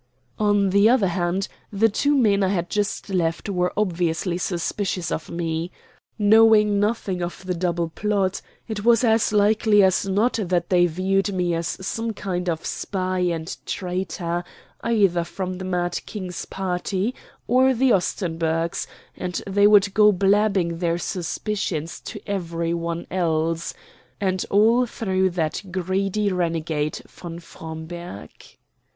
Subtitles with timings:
[0.39, 5.29] On the other hand the two men I had just left were obviously suspicious of
[5.29, 5.69] me.
[6.17, 11.31] Knowing nothing of the double plot, it was as likely as not that they viewed
[11.31, 14.43] me as some kind of spy and traitor,
[14.83, 17.13] either from the mad King's party
[17.45, 23.75] or the Ostenburgs; and they would go blabbing their suspicions to every one else.
[24.19, 28.31] And all through that greedy renegade von Fromberg.